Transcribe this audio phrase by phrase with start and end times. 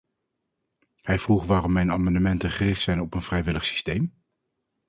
[1.01, 4.13] Hij vroeg waarom mijn amendementen gericht zijn op een vrijwillig systeem.